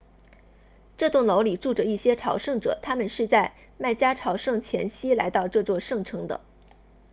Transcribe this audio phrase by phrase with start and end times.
[0.97, 6.41] 这栋楼里住着一些朝圣者他们是在麦加朝圣前夕来到这座圣城的